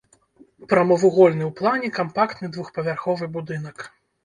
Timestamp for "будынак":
3.39-3.89